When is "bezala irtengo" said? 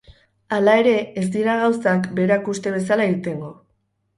2.79-3.53